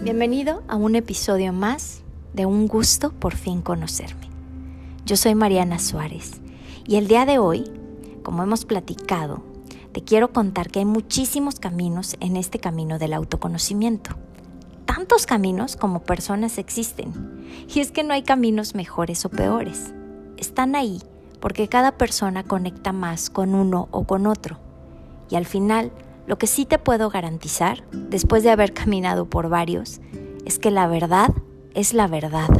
Bienvenido 0.00 0.62
a 0.68 0.76
un 0.76 0.94
episodio 0.94 1.52
más 1.52 2.02
de 2.32 2.46
Un 2.46 2.68
gusto 2.68 3.10
por 3.10 3.34
fin 3.34 3.62
conocerme. 3.62 4.28
Yo 5.04 5.16
soy 5.16 5.34
Mariana 5.34 5.80
Suárez 5.80 6.40
y 6.86 6.94
el 6.96 7.08
día 7.08 7.26
de 7.26 7.38
hoy, 7.38 7.68
como 8.22 8.44
hemos 8.44 8.64
platicado, 8.64 9.42
te 9.90 10.04
quiero 10.04 10.32
contar 10.32 10.70
que 10.70 10.78
hay 10.78 10.84
muchísimos 10.84 11.58
caminos 11.58 12.16
en 12.20 12.36
este 12.36 12.60
camino 12.60 13.00
del 13.00 13.12
autoconocimiento. 13.12 14.12
Tantos 14.84 15.26
caminos 15.26 15.74
como 15.74 16.04
personas 16.04 16.58
existen. 16.58 17.12
Y 17.74 17.80
es 17.80 17.90
que 17.90 18.04
no 18.04 18.14
hay 18.14 18.22
caminos 18.22 18.76
mejores 18.76 19.24
o 19.24 19.30
peores. 19.30 19.92
Están 20.36 20.76
ahí 20.76 21.02
porque 21.40 21.66
cada 21.66 21.98
persona 21.98 22.44
conecta 22.44 22.92
más 22.92 23.30
con 23.30 23.52
uno 23.52 23.88
o 23.90 24.04
con 24.04 24.28
otro. 24.28 24.58
Y 25.28 25.34
al 25.34 25.44
final, 25.44 25.90
lo 26.28 26.36
que 26.36 26.46
sí 26.46 26.66
te 26.66 26.78
puedo 26.78 27.08
garantizar, 27.08 27.88
después 27.90 28.42
de 28.42 28.50
haber 28.50 28.74
caminado 28.74 29.30
por 29.30 29.48
varios, 29.48 30.02
es 30.44 30.58
que 30.58 30.70
la 30.70 30.86
verdad 30.86 31.30
es 31.72 31.94
la 31.94 32.06
verdad. 32.06 32.50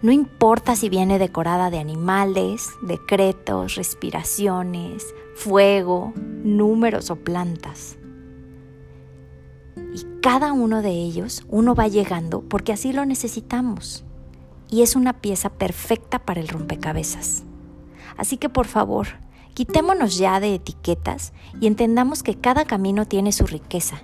No 0.00 0.12
importa 0.12 0.76
si 0.76 0.88
viene 0.88 1.18
decorada 1.18 1.70
de 1.70 1.80
animales, 1.80 2.70
decretos, 2.80 3.74
respiraciones, 3.74 5.12
fuego, 5.34 6.12
números 6.16 7.10
o 7.10 7.16
plantas. 7.16 7.98
Y 9.92 10.06
cada 10.20 10.52
uno 10.52 10.82
de 10.82 10.90
ellos 10.90 11.44
uno 11.48 11.74
va 11.74 11.88
llegando 11.88 12.42
porque 12.42 12.72
así 12.72 12.92
lo 12.92 13.04
necesitamos. 13.04 14.04
Y 14.70 14.82
es 14.82 14.94
una 14.94 15.14
pieza 15.20 15.50
perfecta 15.50 16.20
para 16.20 16.40
el 16.40 16.46
rompecabezas. 16.46 17.42
Así 18.16 18.36
que 18.36 18.48
por 18.48 18.68
favor, 18.68 19.08
Quitémonos 19.54 20.16
ya 20.16 20.40
de 20.40 20.54
etiquetas 20.54 21.32
y 21.60 21.66
entendamos 21.66 22.22
que 22.22 22.36
cada 22.36 22.64
camino 22.64 23.06
tiene 23.06 23.32
su 23.32 23.46
riqueza 23.46 24.00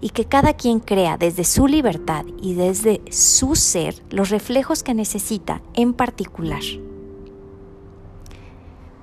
y 0.00 0.10
que 0.10 0.26
cada 0.26 0.52
quien 0.52 0.80
crea 0.80 1.16
desde 1.16 1.44
su 1.44 1.66
libertad 1.66 2.26
y 2.42 2.54
desde 2.54 3.00
su 3.10 3.56
ser 3.56 3.94
los 4.10 4.28
reflejos 4.28 4.82
que 4.82 4.92
necesita 4.92 5.62
en 5.74 5.94
particular. 5.94 6.62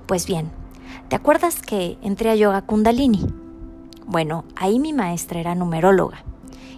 Pues 0.06 0.26
bien, 0.26 0.50
¿te 1.08 1.16
acuerdas 1.16 1.60
que 1.60 1.98
entré 2.02 2.30
a 2.30 2.36
Yoga 2.36 2.62
Kundalini? 2.62 3.26
Bueno, 4.06 4.44
ahí 4.54 4.78
mi 4.78 4.92
maestra 4.92 5.40
era 5.40 5.56
numeróloga 5.56 6.24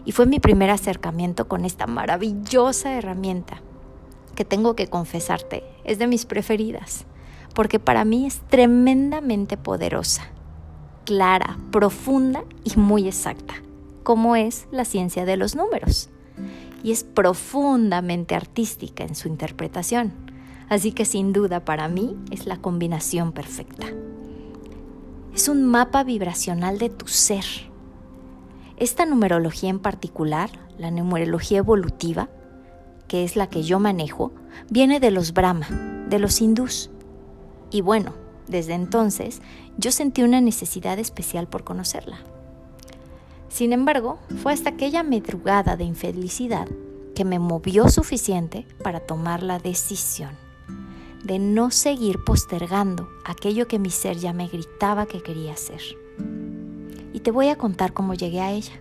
y 0.06 0.12
fue 0.12 0.24
mi 0.24 0.40
primer 0.40 0.70
acercamiento 0.70 1.48
con 1.48 1.66
esta 1.66 1.86
maravillosa 1.86 2.94
herramienta 2.94 3.60
que 4.34 4.46
tengo 4.46 4.74
que 4.74 4.86
confesarte, 4.86 5.64
es 5.84 5.98
de 5.98 6.06
mis 6.06 6.24
preferidas 6.24 7.04
porque 7.52 7.78
para 7.78 8.04
mí 8.04 8.26
es 8.26 8.40
tremendamente 8.48 9.56
poderosa, 9.56 10.22
clara, 11.04 11.58
profunda 11.70 12.44
y 12.64 12.78
muy 12.78 13.06
exacta, 13.06 13.54
como 14.02 14.36
es 14.36 14.66
la 14.70 14.84
ciencia 14.84 15.24
de 15.24 15.36
los 15.36 15.54
números. 15.54 16.10
Y 16.82 16.92
es 16.92 17.04
profundamente 17.04 18.34
artística 18.34 19.04
en 19.04 19.14
su 19.14 19.28
interpretación, 19.28 20.12
así 20.68 20.92
que 20.92 21.04
sin 21.04 21.32
duda 21.32 21.64
para 21.64 21.88
mí 21.88 22.16
es 22.30 22.46
la 22.46 22.56
combinación 22.56 23.32
perfecta. 23.32 23.86
Es 25.34 25.48
un 25.48 25.64
mapa 25.64 26.04
vibracional 26.04 26.78
de 26.78 26.90
tu 26.90 27.06
ser. 27.06 27.44
Esta 28.76 29.06
numerología 29.06 29.70
en 29.70 29.78
particular, 29.78 30.50
la 30.78 30.90
numerología 30.90 31.58
evolutiva, 31.58 32.28
que 33.08 33.24
es 33.24 33.36
la 33.36 33.46
que 33.46 33.62
yo 33.62 33.78
manejo, 33.78 34.32
viene 34.70 34.98
de 34.98 35.10
los 35.10 35.32
Brahma, 35.32 35.66
de 36.08 36.18
los 36.18 36.40
hindús, 36.40 36.90
y 37.72 37.80
bueno, 37.80 38.12
desde 38.48 38.74
entonces 38.74 39.40
yo 39.78 39.90
sentí 39.90 40.22
una 40.22 40.40
necesidad 40.40 40.98
especial 40.98 41.48
por 41.48 41.64
conocerla. 41.64 42.18
Sin 43.48 43.72
embargo, 43.72 44.18
fue 44.42 44.52
hasta 44.52 44.70
aquella 44.70 45.02
madrugada 45.02 45.76
de 45.76 45.84
infelicidad 45.84 46.68
que 47.14 47.24
me 47.24 47.38
movió 47.38 47.88
suficiente 47.88 48.66
para 48.82 49.00
tomar 49.00 49.42
la 49.42 49.58
decisión 49.58 50.30
de 51.22 51.38
no 51.38 51.70
seguir 51.70 52.18
postergando 52.24 53.08
aquello 53.24 53.68
que 53.68 53.78
mi 53.78 53.90
ser 53.90 54.18
ya 54.18 54.32
me 54.32 54.48
gritaba 54.48 55.06
que 55.06 55.22
quería 55.22 55.52
hacer. 55.52 55.80
Y 57.12 57.20
te 57.20 57.30
voy 57.30 57.48
a 57.48 57.56
contar 57.56 57.92
cómo 57.92 58.14
llegué 58.14 58.40
a 58.40 58.50
ella. 58.50 58.72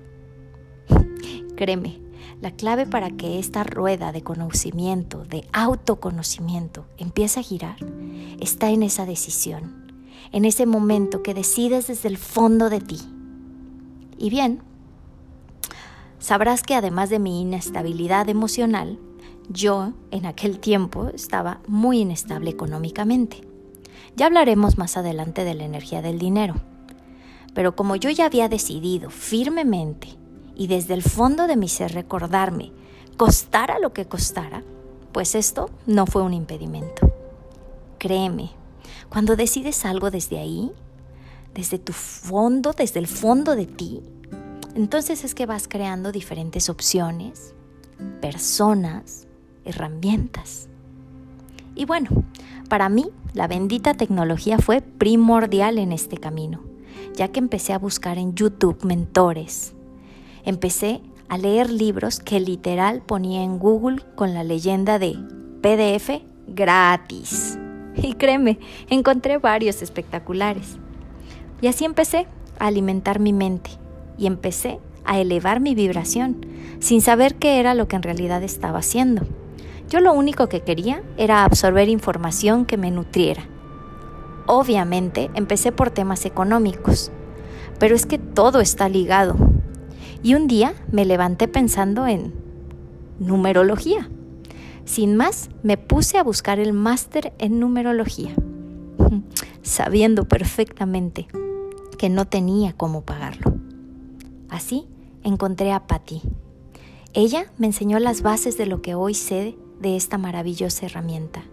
Créeme, 1.56 2.02
la 2.42 2.52
clave 2.52 2.88
para 2.88 3.12
que 3.12 3.38
esta 3.38 3.64
rueda 3.64 4.12
de 4.12 4.24
conocimiento, 4.24 5.24
de 5.26 5.46
autoconocimiento, 5.54 6.86
empiece 6.98 7.40
a 7.40 7.44
girar 7.44 7.76
está 8.40 8.70
en 8.70 8.84
esa 8.84 9.06
decisión, 9.06 9.94
en 10.32 10.46
ese 10.46 10.66
momento 10.66 11.24
que 11.24 11.34
decides 11.34 11.88
desde 11.88 12.10
el 12.10 12.18
fondo 12.18 12.70
de 12.70 12.80
ti. 12.80 13.00
Y 14.18 14.30
bien, 14.30 14.62
sabrás 16.20 16.64
que 16.64 16.76
además 16.76 17.10
de 17.10 17.20
mi 17.20 17.42
inestabilidad 17.42 18.30
emocional, 18.30 19.00
yo 19.50 19.94
en 20.12 20.26
aquel 20.26 20.60
tiempo 20.60 21.10
estaba 21.14 21.60
muy 21.68 22.00
inestable 22.00 22.50
económicamente. 22.50 23.42
Ya 24.16 24.28
hablaremos 24.28 24.78
más 24.78 24.98
adelante 24.98 25.44
de 25.44 25.56
la 25.56 25.64
energía 25.64 26.02
del 26.02 26.20
dinero. 26.20 26.56
Pero 27.54 27.76
como 27.76 27.96
yo 27.96 28.10
ya 28.10 28.26
había 28.26 28.50
decidido 28.50 29.10
firmemente 29.10 30.10
y 30.56 30.68
desde 30.68 30.94
el 30.94 31.04
fondo 31.04 31.48
de 31.48 31.58
mi 31.58 31.68
ser 31.68 31.94
recordarme, 31.94 32.72
costara 33.18 33.80
lo 33.80 33.94
que 33.94 34.06
costara, 34.06 34.64
pues 35.12 35.36
esto 35.36 35.70
no 35.86 36.06
fue 36.06 36.22
un 36.22 36.34
impedimento. 36.34 37.12
Créeme, 38.02 38.50
cuando 39.10 39.36
decides 39.36 39.86
algo 39.86 40.10
desde 40.10 40.40
ahí, 40.40 40.72
desde 41.54 41.78
tu 41.78 41.94
fondo, 41.94 42.74
desde 42.74 43.00
el 43.00 43.06
fondo 43.06 43.56
de 43.56 43.68
ti, 43.68 44.02
entonces 44.74 45.24
es 45.24 45.36
que 45.36 45.46
vas 45.46 45.68
creando 45.68 46.12
diferentes 46.12 46.68
opciones, 46.68 47.54
personas, 48.20 49.28
herramientas. 49.66 50.68
Y 51.76 51.86
bueno, 51.86 52.10
para 52.70 52.90
mí 52.90 53.12
la 53.36 53.48
bendita 53.48 53.94
tecnología 53.94 54.58
fue 54.58 54.82
primordial 54.82 55.78
en 55.78 55.92
este 55.92 56.18
camino, 56.18 56.64
ya 57.14 57.28
que 57.28 57.38
empecé 57.38 57.72
a 57.72 57.78
buscar 57.78 58.18
en 58.18 58.34
YouTube 58.34 58.84
mentores, 58.84 59.76
empecé 60.44 61.02
a 61.30 61.38
leer 61.38 61.70
libros 61.70 62.20
que 62.20 62.40
literal 62.40 63.04
ponía 63.04 63.44
en 63.44 63.60
Google 63.60 64.02
con 64.16 64.34
la 64.34 64.44
leyenda 64.44 64.98
de 64.98 65.20
PDF 65.62 66.24
gratis. 66.48 67.60
Y 67.96 68.14
créeme, 68.14 68.60
encontré 68.90 69.38
varios 69.38 69.82
espectaculares. 69.82 70.78
Y 71.62 71.68
así 71.68 71.86
empecé 71.86 72.28
a 72.60 72.68
alimentar 72.68 73.20
mi 73.20 73.34
mente 73.34 73.72
y 74.18 74.28
empecé 74.28 74.80
a 75.06 75.20
elevar 75.20 75.60
mi 75.60 75.76
vibración 75.76 76.46
sin 76.80 77.02
saber 77.02 77.36
qué 77.36 77.60
era 77.60 77.74
lo 77.74 77.88
que 77.88 77.96
en 77.96 78.04
realidad 78.04 78.44
estaba 78.44 78.80
haciendo. 78.80 79.24
Yo 79.90 80.00
lo 80.00 80.14
único 80.14 80.48
que 80.48 80.62
quería 80.62 81.04
era 81.18 81.44
absorber 81.44 81.90
información 81.90 82.66
que 82.66 82.78
me 82.78 82.92
nutriera. 82.92 83.44
Obviamente 84.48 85.30
empecé 85.36 85.72
por 85.72 85.92
temas 85.92 86.26
económicos, 86.26 87.12
pero 87.78 87.96
es 87.96 88.06
que 88.06 88.18
todo 88.18 88.62
está 88.62 88.90
ligado 88.90 89.36
y 90.24 90.36
un 90.36 90.48
día 90.48 90.74
me 90.92 91.06
levanté 91.06 91.48
pensando 91.48 92.08
en 92.08 92.34
numerología. 93.20 94.10
Sin 94.86 95.16
más, 95.16 95.50
me 95.64 95.78
puse 95.78 96.18
a 96.18 96.24
buscar 96.24 96.60
el 96.60 96.74
máster 96.74 97.34
en 97.38 97.60
numerología, 97.60 98.34
sabiendo 99.62 100.28
perfectamente 100.28 101.28
que 101.98 102.10
no 102.10 102.26
tenía 102.26 102.74
cómo 102.74 103.02
pagarlo. 103.02 103.54
Así 104.50 104.88
encontré 105.24 105.72
a 105.72 105.88
Patty. 105.88 106.22
Ella 107.14 107.52
me 107.58 107.68
enseñó 107.68 108.00
las 108.00 108.22
bases 108.22 108.58
de 108.58 108.66
lo 108.66 108.82
que 108.82 108.96
hoy 108.96 109.14
sé 109.14 109.56
de 109.80 109.96
esta 109.96 110.18
maravillosa 110.18 110.86
herramienta. 110.86 111.44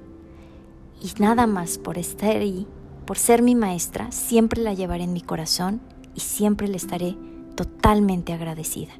Y 1.02 1.20
nada 1.20 1.46
más 1.46 1.78
por 1.78 1.98
estar 1.98 2.36
ahí, 2.36 2.66
por 3.06 3.18
ser 3.18 3.42
mi 3.42 3.54
maestra, 3.54 4.10
siempre 4.10 4.62
la 4.62 4.74
llevaré 4.74 5.04
en 5.04 5.12
mi 5.12 5.20
corazón 5.20 5.80
y 6.14 6.20
siempre 6.20 6.69
le 6.69 6.76
estaré 6.76 7.16
totalmente 7.54 8.32
agradecida. 8.32 8.92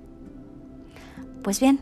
Pues 1.43 1.61
bien, 1.61 1.81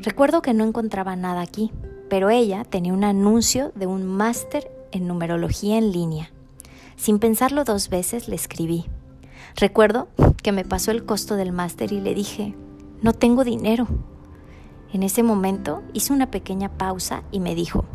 recuerdo 0.00 0.42
que 0.42 0.54
no 0.54 0.64
encontraba 0.64 1.16
nada 1.16 1.40
aquí, 1.40 1.72
pero 2.12 2.28
ella 2.28 2.64
tenía 2.64 2.92
un 2.92 3.04
anuncio 3.04 3.72
de 3.74 3.86
un 3.86 4.06
máster 4.06 4.70
en 4.90 5.06
numerología 5.06 5.78
en 5.78 5.92
línea. 5.92 6.30
Sin 6.96 7.18
pensarlo 7.18 7.64
dos 7.64 7.88
veces 7.88 8.28
le 8.28 8.36
escribí. 8.36 8.84
Recuerdo 9.56 10.08
que 10.42 10.52
me 10.52 10.64
pasó 10.64 10.90
el 10.90 11.04
costo 11.06 11.36
del 11.36 11.52
máster 11.52 11.90
y 11.90 12.00
le 12.00 12.14
dije, 12.14 12.54
no 13.00 13.12
tengo 13.14 13.44
dinero. 13.44 13.86
En 14.92 15.02
ese 15.02 15.22
momento 15.22 15.82
hizo 15.94 16.12
una 16.12 16.30
pequeña 16.30 16.68
pausa 16.68 17.22
y 17.30 17.40
me 17.40 17.54
dijo, 17.54 17.86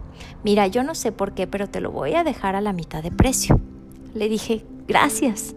mira, 0.44 0.66
yo 0.66 0.84
no 0.84 0.96
sé 0.96 1.12
por 1.12 1.34
qué, 1.34 1.46
pero 1.46 1.70
te 1.70 1.80
lo 1.80 1.92
voy 1.92 2.16
a 2.16 2.24
dejar 2.24 2.56
a 2.56 2.62
la 2.62 2.74
mitad 2.74 3.04
de 3.04 3.12
precio. 3.12 3.60
Le 4.16 4.30
dije, 4.30 4.66
gracias, 4.88 5.54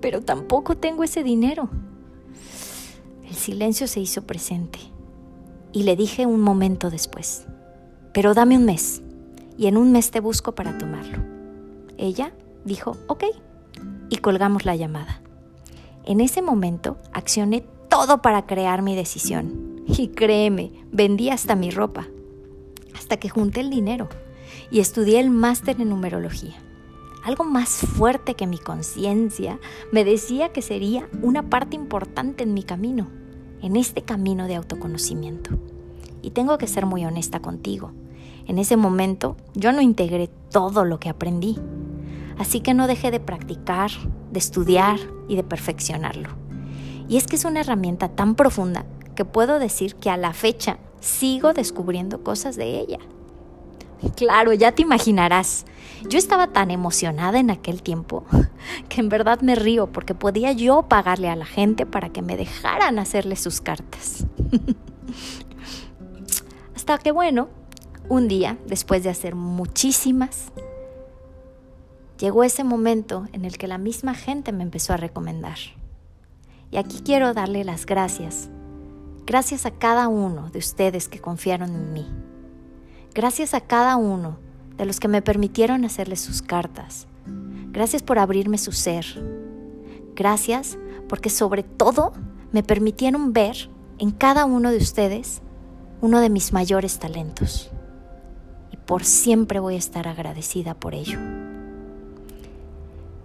pero 0.00 0.22
tampoco 0.22 0.76
tengo 0.76 1.02
ese 1.02 1.24
dinero. 1.24 1.68
El 3.28 3.34
silencio 3.34 3.88
se 3.88 3.98
hizo 3.98 4.22
presente 4.22 4.78
y 5.72 5.84
le 5.84 5.96
dije 5.96 6.26
un 6.26 6.40
momento 6.40 6.90
después, 6.90 7.46
pero 8.12 8.34
dame 8.34 8.56
un 8.56 8.64
mes 8.64 9.02
y 9.56 9.66
en 9.66 9.76
un 9.76 9.92
mes 9.92 10.10
te 10.10 10.20
busco 10.20 10.54
para 10.54 10.78
tomarlo. 10.78 11.18
Ella 11.98 12.32
dijo, 12.64 12.96
ok, 13.06 13.24
y 14.08 14.16
colgamos 14.16 14.64
la 14.64 14.76
llamada. 14.76 15.20
En 16.04 16.20
ese 16.20 16.42
momento 16.42 16.96
accioné 17.12 17.64
todo 17.88 18.22
para 18.22 18.46
crear 18.46 18.82
mi 18.82 18.96
decisión 18.96 19.82
Y 19.86 20.08
créeme, 20.08 20.72
vendí 20.92 21.30
hasta 21.30 21.56
mi 21.56 21.70
ropa, 21.70 22.06
hasta 22.94 23.16
que 23.18 23.28
junté 23.28 23.60
el 23.60 23.70
dinero 23.70 24.08
y 24.70 24.80
estudié 24.80 25.20
el 25.20 25.30
máster 25.30 25.80
en 25.80 25.88
numerología. 25.88 26.54
Algo 27.24 27.44
más 27.44 27.70
fuerte 27.70 28.34
que 28.34 28.46
mi 28.46 28.58
conciencia 28.58 29.58
me 29.92 30.04
decía 30.04 30.52
que 30.52 30.62
sería 30.62 31.08
una 31.22 31.50
parte 31.50 31.76
importante 31.76 32.44
en 32.44 32.54
mi 32.54 32.62
camino, 32.62 33.08
en 33.62 33.76
este 33.76 34.02
camino 34.02 34.46
de 34.46 34.56
autoconocimiento. 34.56 35.58
Y 36.22 36.30
tengo 36.30 36.58
que 36.58 36.66
ser 36.66 36.86
muy 36.86 37.04
honesta 37.04 37.40
contigo. 37.40 37.92
En 38.46 38.58
ese 38.58 38.76
momento 38.76 39.36
yo 39.54 39.72
no 39.72 39.80
integré 39.80 40.28
todo 40.50 40.84
lo 40.84 40.98
que 40.98 41.08
aprendí, 41.08 41.58
así 42.38 42.60
que 42.60 42.74
no 42.74 42.86
dejé 42.86 43.10
de 43.10 43.20
practicar, 43.20 43.90
de 44.32 44.38
estudiar 44.38 44.98
y 45.28 45.36
de 45.36 45.44
perfeccionarlo. 45.44 46.30
Y 47.08 47.16
es 47.16 47.26
que 47.26 47.36
es 47.36 47.44
una 47.44 47.60
herramienta 47.60 48.08
tan 48.08 48.34
profunda 48.34 48.84
que 49.14 49.24
puedo 49.24 49.58
decir 49.58 49.96
que 49.96 50.10
a 50.10 50.16
la 50.16 50.32
fecha 50.32 50.78
sigo 51.00 51.52
descubriendo 51.52 52.22
cosas 52.22 52.56
de 52.56 52.78
ella. 52.78 52.98
Claro, 54.16 54.52
ya 54.52 54.72
te 54.72 54.82
imaginarás. 54.82 55.66
Yo 56.08 56.18
estaba 56.18 56.46
tan 56.46 56.70
emocionada 56.70 57.38
en 57.38 57.50
aquel 57.50 57.82
tiempo 57.82 58.24
que 58.90 59.00
en 59.00 59.08
verdad 59.08 59.40
me 59.40 59.54
río 59.54 59.90
porque 59.90 60.14
podía 60.14 60.52
yo 60.52 60.82
pagarle 60.82 61.30
a 61.30 61.36
la 61.36 61.46
gente 61.46 61.86
para 61.86 62.10
que 62.10 62.20
me 62.20 62.36
dejaran 62.36 62.98
hacerle 62.98 63.36
sus 63.36 63.62
cartas. 63.62 64.26
Hasta 66.76 66.98
que 66.98 67.10
bueno, 67.10 67.48
un 68.10 68.28
día, 68.28 68.58
después 68.66 69.02
de 69.02 69.08
hacer 69.08 69.34
muchísimas, 69.34 70.52
llegó 72.18 72.44
ese 72.44 72.64
momento 72.64 73.26
en 73.32 73.46
el 73.46 73.56
que 73.56 73.68
la 73.68 73.78
misma 73.78 74.14
gente 74.14 74.52
me 74.52 74.64
empezó 74.64 74.92
a 74.92 74.98
recomendar. 74.98 75.56
Y 76.70 76.76
aquí 76.76 77.00
quiero 77.02 77.32
darle 77.32 77.64
las 77.64 77.86
gracias. 77.86 78.50
Gracias 79.24 79.64
a 79.64 79.70
cada 79.70 80.08
uno 80.08 80.50
de 80.50 80.58
ustedes 80.58 81.08
que 81.08 81.20
confiaron 81.20 81.70
en 81.70 81.92
mí 81.94 82.06
Gracias 83.12 83.54
a 83.54 83.60
cada 83.60 83.96
uno 83.96 84.38
de 84.76 84.86
los 84.86 85.00
que 85.00 85.08
me 85.08 85.20
permitieron 85.20 85.84
hacerles 85.84 86.20
sus 86.20 86.42
cartas. 86.42 87.08
Gracias 87.72 88.02
por 88.02 88.18
abrirme 88.18 88.58
su 88.58 88.72
ser. 88.72 89.04
Gracias 90.14 90.78
porque 91.08 91.30
sobre 91.30 91.62
todo 91.62 92.12
me 92.52 92.62
permitieron 92.62 93.32
ver 93.32 93.70
en 93.98 94.10
cada 94.10 94.44
uno 94.44 94.70
de 94.70 94.78
ustedes 94.78 95.42
uno 96.00 96.20
de 96.20 96.30
mis 96.30 96.52
mayores 96.52 96.98
talentos. 96.98 97.70
Y 98.72 98.76
por 98.76 99.04
siempre 99.04 99.60
voy 99.60 99.74
a 99.74 99.78
estar 99.78 100.08
agradecida 100.08 100.74
por 100.74 100.94
ello. 100.94 101.18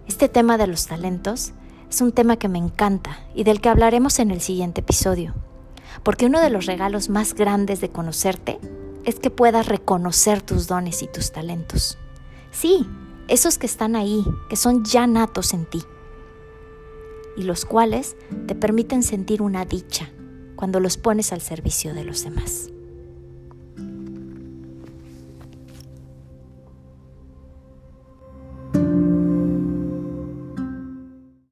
Este 0.08 0.30
tema 0.30 0.58
de 0.58 0.68
los 0.68 0.86
talentos 0.86 1.54
es 1.90 2.02
un 2.02 2.12
tema 2.12 2.38
que 2.38 2.50
me 2.50 2.60
encanta 2.60 3.20
y 3.34 3.44
del 3.44 3.62
que 3.62 3.70
hablaremos 3.70 4.20
en 4.20 4.32
el 4.32 4.42
siguiente 4.42 4.82
episodio, 4.82 5.34
porque 6.04 6.26
uno 6.26 6.40
de 6.42 6.50
los 6.50 6.66
regalos 6.66 7.10
más 7.10 7.34
grandes 7.34 7.82
de 7.82 7.90
conocerte 7.90 8.60
es 9.06 9.20
que 9.20 9.30
puedas 9.30 9.68
reconocer 9.68 10.42
tus 10.42 10.68
dones 10.68 11.02
y 11.02 11.08
tus 11.08 11.32
talentos. 11.32 11.98
Sí, 12.52 12.86
esos 13.28 13.58
que 13.58 13.66
están 13.66 13.96
ahí, 13.96 14.24
que 14.50 14.56
son 14.56 14.84
ya 14.84 15.08
natos 15.08 15.54
en 15.54 15.66
ti, 15.66 15.84
y 17.38 17.44
los 17.44 17.66
cuales 17.66 18.16
te 18.48 18.56
permiten 18.56 19.04
sentir 19.04 19.42
una 19.42 19.66
dicha 19.66 20.12
cuando 20.56 20.80
los 20.80 20.98
pones 20.98 21.34
al 21.34 21.42
servicio 21.42 21.94
de 21.94 22.04
los 22.06 22.24
demás. 22.24 22.70